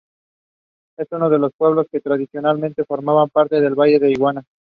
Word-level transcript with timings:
Es 0.97 1.07
uno 1.11 1.29
de 1.29 1.37
los 1.37 1.51
pueblos 1.55 1.85
que 1.91 1.99
tradicionalmente 2.01 2.85
formaban 2.85 3.29
parte 3.29 3.61
del 3.61 3.75
valle 3.75 3.99
de 3.99 4.09
Iguña. 4.09 4.41